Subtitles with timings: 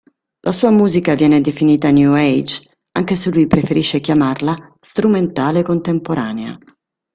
[0.39, 6.57] La sua musica viene definita "new Age", anche se lui preferisce chiamarla "strumentale contemporanea".